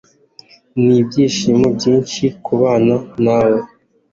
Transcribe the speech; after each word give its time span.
Nibyishimo 0.85 1.67
byinshi 1.77 2.23
kubana 2.45 2.95
nawe 3.23 3.59